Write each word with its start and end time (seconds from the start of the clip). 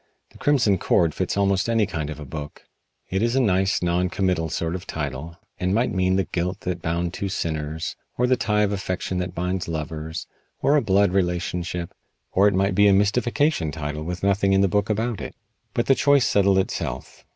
"The 0.31 0.39
Crimson 0.39 0.79
Cord" 0.79 1.13
fits 1.13 1.37
almost 1.37 1.69
any 1.69 1.85
kind 1.85 2.09
of 2.09 2.19
a 2.19 2.25
book. 2.25 2.63
It 3.11 3.21
is 3.21 3.35
a 3.35 3.39
nice, 3.39 3.83
non 3.83 4.09
committal 4.09 4.49
sort 4.49 4.73
of 4.73 4.87
title, 4.87 5.37
and 5.59 5.75
might 5.75 5.91
mean 5.91 6.15
the 6.15 6.23
guilt 6.23 6.61
that 6.61 6.81
bound 6.81 7.13
two 7.13 7.29
sinners, 7.29 7.95
or 8.17 8.25
the 8.25 8.35
tie 8.35 8.63
of 8.63 8.71
affection 8.71 9.19
that 9.19 9.35
binds 9.35 9.67
lovers, 9.67 10.25
or 10.59 10.75
a 10.75 10.81
blood 10.81 11.11
relationship, 11.13 11.93
or 12.31 12.47
it 12.47 12.55
might 12.55 12.73
be 12.73 12.87
a 12.87 12.93
mystification 12.93 13.71
title 13.71 14.01
with 14.03 14.23
nothing 14.23 14.53
in 14.53 14.61
the 14.61 14.67
book 14.67 14.89
about 14.89 15.21
it. 15.21 15.35
But 15.75 15.85
the 15.85 15.93
choice 15.93 16.25
settled 16.25 16.57
itself. 16.57 17.23